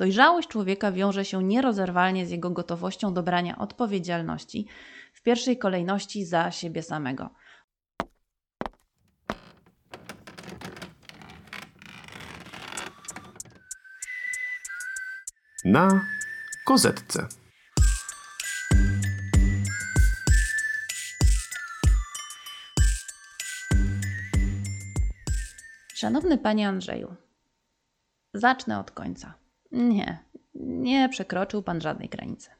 [0.00, 4.66] Dojrzałość człowieka wiąże się nierozerwalnie z jego gotowością do brania odpowiedzialności,
[5.12, 7.30] w pierwszej kolejności za siebie samego.
[15.64, 16.06] Na
[16.66, 17.28] kozetce.
[25.94, 27.14] Szanowny panie Andrzeju,
[28.34, 29.49] zacznę od końca.
[29.72, 30.24] Nie,
[30.54, 32.50] nie przekroczył pan żadnej granicy.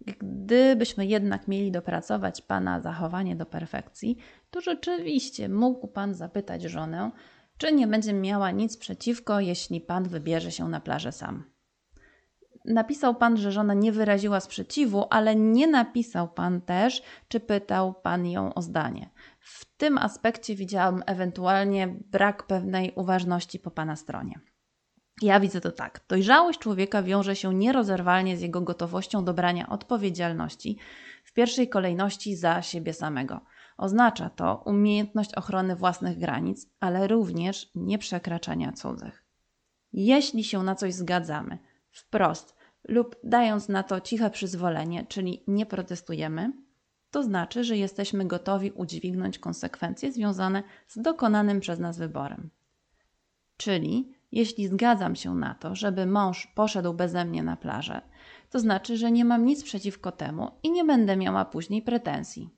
[0.00, 4.16] Gdybyśmy jednak mieli dopracować pana zachowanie do perfekcji,
[4.50, 7.10] to rzeczywiście mógł pan zapytać żonę,
[7.58, 11.44] czy nie będzie miała nic przeciwko, jeśli pan wybierze się na plażę sam.
[12.64, 18.26] Napisał pan, że żona nie wyraziła sprzeciwu, ale nie napisał pan też, czy pytał pan
[18.26, 19.10] ją o zdanie.
[19.40, 24.40] W tym aspekcie widziałam ewentualnie brak pewnej uważności po pana stronie.
[25.22, 26.00] Ja widzę to tak.
[26.08, 30.78] Dojrzałość człowieka wiąże się nierozerwalnie z jego gotowością do brania odpowiedzialności,
[31.24, 33.40] w pierwszej kolejności za siebie samego.
[33.76, 39.24] Oznacza to umiejętność ochrony własnych granic, ale również nieprzekraczania cudzych.
[39.92, 41.58] Jeśli się na coś zgadzamy,
[41.90, 42.56] wprost
[42.88, 46.52] lub dając na to ciche przyzwolenie, czyli nie protestujemy,
[47.10, 52.50] to znaczy, że jesteśmy gotowi udźwignąć konsekwencje związane z dokonanym przez nas wyborem.
[53.56, 58.00] Czyli, jeśli zgadzam się na to, żeby mąż poszedł beze mnie na plażę,
[58.50, 62.50] to znaczy, że nie mam nic przeciwko temu i nie będę miała później pretensji.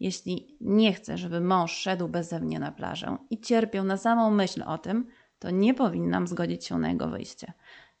[0.00, 4.62] Jeśli nie chcę, żeby mąż szedł beze mnie na plażę i cierpiał na samą myśl
[4.66, 5.06] o tym,
[5.38, 7.52] to nie powinnam zgodzić się na jego wyjście.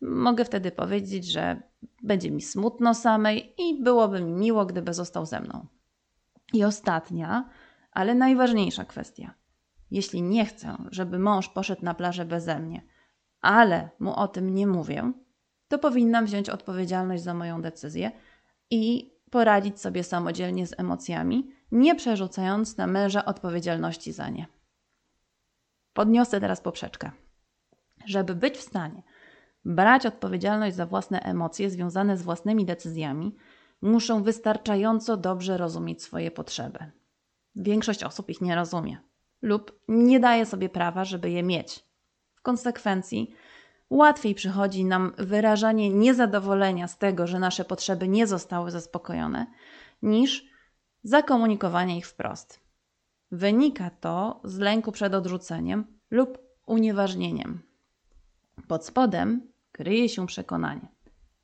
[0.00, 1.62] Mogę wtedy powiedzieć, że
[2.02, 5.66] będzie mi smutno samej i byłoby mi miło, gdyby został ze mną.
[6.52, 7.48] I ostatnia,
[7.92, 9.34] ale najważniejsza kwestia.
[9.90, 12.82] Jeśli nie chcę, żeby mąż poszedł na plażę beze mnie,
[13.44, 15.12] ale mu o tym nie mówię,
[15.68, 18.12] to powinnam wziąć odpowiedzialność za moją decyzję
[18.70, 24.46] i poradzić sobie samodzielnie z emocjami, nie przerzucając na męża odpowiedzialności za nie.
[25.92, 27.10] Podniosę teraz poprzeczkę.
[28.06, 29.02] Żeby być w stanie
[29.64, 33.36] brać odpowiedzialność za własne emocje związane z własnymi decyzjami,
[33.82, 36.78] muszą wystarczająco dobrze rozumieć swoje potrzeby.
[37.56, 38.98] Większość osób ich nie rozumie
[39.44, 41.84] lub nie daje sobie prawa, żeby je mieć.
[42.34, 43.34] W konsekwencji
[43.90, 49.46] łatwiej przychodzi nam wyrażanie niezadowolenia z tego, że nasze potrzeby nie zostały zaspokojone,
[50.02, 50.44] niż
[51.02, 52.60] zakomunikowanie ich wprost.
[53.30, 57.62] Wynika to z lęku przed odrzuceniem lub unieważnieniem.
[58.68, 60.88] Pod spodem kryje się przekonanie.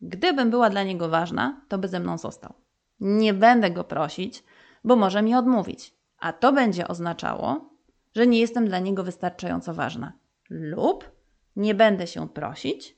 [0.00, 2.54] Gdybym była dla niego ważna, to by ze mną został.
[3.00, 4.44] Nie będę go prosić,
[4.84, 7.70] bo może mi odmówić, a to będzie oznaczało,
[8.16, 10.12] że nie jestem dla niego wystarczająco ważna.
[10.50, 11.10] Lub
[11.56, 12.96] nie będę się prosić,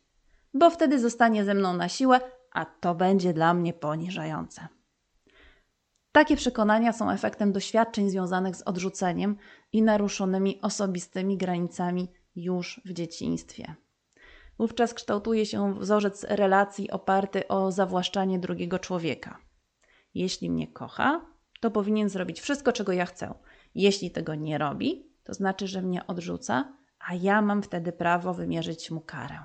[0.55, 2.21] bo wtedy zostanie ze mną na siłę,
[2.53, 4.69] a to będzie dla mnie poniżające.
[6.13, 9.37] Takie przekonania są efektem doświadczeń związanych z odrzuceniem
[9.73, 13.75] i naruszonymi osobistymi granicami już w dzieciństwie.
[14.59, 19.39] Wówczas kształtuje się wzorzec relacji oparty o zawłaszczanie drugiego człowieka.
[20.15, 21.27] Jeśli mnie kocha,
[21.61, 23.35] to powinien zrobić wszystko, czego ja chcę.
[23.75, 26.73] Jeśli tego nie robi, to znaczy, że mnie odrzuca,
[27.09, 29.39] a ja mam wtedy prawo wymierzyć mu karę.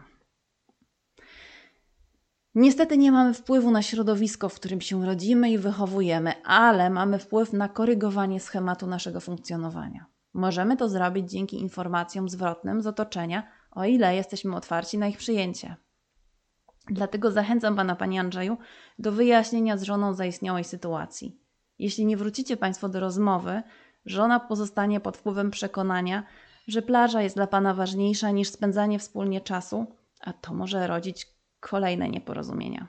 [2.55, 7.53] Niestety nie mamy wpływu na środowisko, w którym się rodzimy i wychowujemy, ale mamy wpływ
[7.53, 10.05] na korygowanie schematu naszego funkcjonowania.
[10.33, 15.75] Możemy to zrobić dzięki informacjom zwrotnym z otoczenia o ile jesteśmy otwarci na ich przyjęcie.
[16.89, 18.57] Dlatego zachęcam Pana, Panie Andrzeju,
[18.99, 21.39] do wyjaśnienia z żoną zaistniałej sytuacji.
[21.79, 23.61] Jeśli nie wrócicie Państwo do rozmowy,
[24.05, 26.23] żona pozostanie pod wpływem przekonania,
[26.71, 29.85] że plaża jest dla Pana ważniejsza niż spędzanie wspólnie czasu,
[30.21, 31.27] a to może rodzić
[31.59, 32.87] kolejne nieporozumienia.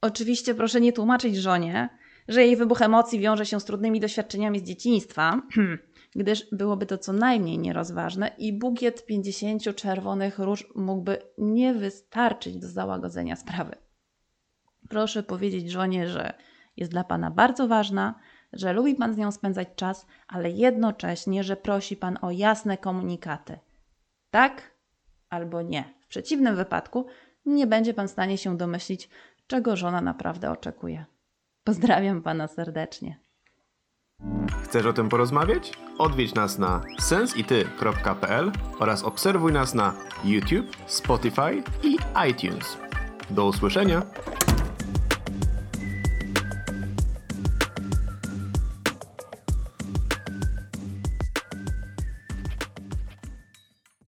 [0.00, 1.88] Oczywiście proszę nie tłumaczyć żonie,
[2.28, 5.42] że jej wybuch emocji wiąże się z trudnymi doświadczeniami z dzieciństwa,
[6.16, 12.68] gdyż byłoby to co najmniej nierozważne i bukiet 50 czerwonych róż mógłby nie wystarczyć do
[12.68, 13.76] załagodzenia sprawy.
[14.88, 16.34] Proszę powiedzieć żonie, że
[16.76, 18.14] jest dla pana bardzo ważna,
[18.52, 23.58] że lubi pan z nią spędzać czas, ale jednocześnie, że prosi pan o jasne komunikaty.
[24.30, 24.70] Tak
[25.30, 25.84] albo nie.
[26.00, 27.06] W przeciwnym wypadku
[27.46, 29.08] nie będzie pan w stanie się domyślić,
[29.46, 31.04] czego żona naprawdę oczekuje.
[31.64, 33.18] Pozdrawiam pana serdecznie.
[34.64, 35.72] Chcesz o tym porozmawiać?
[35.98, 39.94] Odwiedź nas na sensity.pl oraz obserwuj nas na
[40.24, 41.98] YouTube, Spotify i
[42.30, 42.78] iTunes.
[43.30, 44.02] Do usłyszenia!